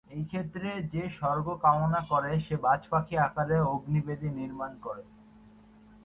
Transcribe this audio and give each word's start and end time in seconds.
এই 0.09 0.23
ক্ষেত্রে," 0.25 0.69
যে 0.93 1.03
স্বর্গ 1.09 1.47
কামনা 1.61 2.01
করে 2.09 2.31
সে 2.39 2.55
বাজপাখি 2.57 3.15
আকারে 3.19 3.57
অগ্নি-বেদী 3.71 4.29
নির্মাণ 4.31 4.71
করে।" 4.81 5.03